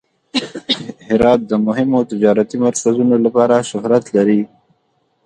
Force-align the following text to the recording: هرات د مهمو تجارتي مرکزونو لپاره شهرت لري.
هرات 1.07 1.41
د 1.47 1.51
مهمو 1.67 1.99
تجارتي 2.11 2.55
مرکزونو 2.65 3.15
لپاره 3.25 3.65
شهرت 3.69 4.03
لري. 4.15 4.41